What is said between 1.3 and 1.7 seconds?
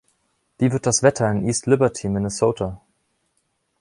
East